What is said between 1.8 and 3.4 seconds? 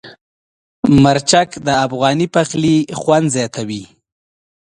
افغاني پخلي خوند